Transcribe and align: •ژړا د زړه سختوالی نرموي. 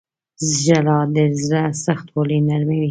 •ژړا 0.61 0.99
د 1.15 1.17
زړه 1.41 1.63
سختوالی 1.85 2.39
نرموي. 2.49 2.79